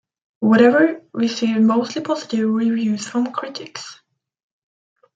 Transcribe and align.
"Whatever" 0.39 1.03
received 1.13 1.61
mostly 1.61 2.01
positive 2.01 2.49
reviews 2.49 3.07
from 3.07 3.31
critics. 3.31 3.99